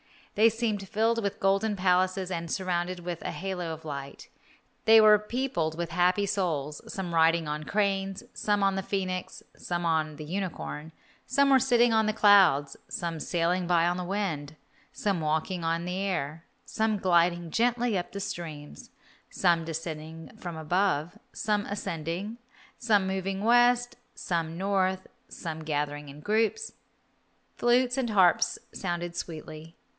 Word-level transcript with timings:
They 0.33 0.49
seemed 0.49 0.87
filled 0.87 1.21
with 1.21 1.41
golden 1.41 1.75
palaces 1.75 2.31
and 2.31 2.49
surrounded 2.49 3.01
with 3.01 3.21
a 3.21 3.29
halo 3.31 3.71
of 3.71 3.85
light. 3.85 4.29
They 4.85 4.99
were 4.99 5.19
peopled 5.19 5.77
with 5.77 5.91
happy 5.91 6.25
souls, 6.25 6.81
some 6.91 7.13
riding 7.13 7.47
on 7.47 7.65
cranes, 7.65 8.23
some 8.33 8.63
on 8.63 8.73
the 8.75 8.81
phoenix, 8.81 9.43
some 9.57 9.85
on 9.85 10.15
the 10.15 10.23
unicorn; 10.23 10.93
some 11.27 11.51
were 11.51 11.59
sitting 11.59 11.93
on 11.93 12.07
the 12.07 12.13
clouds, 12.13 12.77
some 12.89 13.19
sailing 13.19 13.67
by 13.67 13.85
on 13.85 13.97
the 13.97 14.05
wind, 14.05 14.55
some 14.91 15.19
walking 15.19 15.63
on 15.63 15.85
the 15.85 15.97
air, 15.97 16.45
some 16.65 16.97
gliding 16.97 17.51
gently 17.51 17.95
up 17.95 18.11
the 18.11 18.21
streams, 18.21 18.89
some 19.29 19.65
descending 19.65 20.35
from 20.37 20.57
above, 20.57 21.19
some 21.33 21.65
ascending, 21.67 22.37
some 22.79 23.05
moving 23.05 23.43
west, 23.43 23.97
some 24.15 24.57
north, 24.57 25.05
some 25.29 25.59
gathering 25.63 26.09
in 26.09 26.21
groups. 26.21 26.71
Flutes 27.57 27.97
and 27.97 28.11
harps 28.11 28.57
sounded 28.73 29.15
sweetly. 29.15 29.75